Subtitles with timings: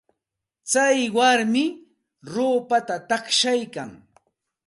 [0.69, 1.65] Tsay warmi
[2.31, 3.89] ruupata taqshaykan.